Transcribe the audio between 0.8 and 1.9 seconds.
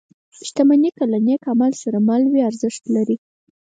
که له نېک عمل